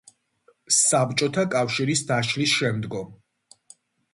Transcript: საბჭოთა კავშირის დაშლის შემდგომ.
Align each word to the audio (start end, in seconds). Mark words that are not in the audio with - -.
საბჭოთა 0.77 1.45
კავშირის 1.57 2.03
დაშლის 2.13 2.57
შემდგომ. 2.63 3.13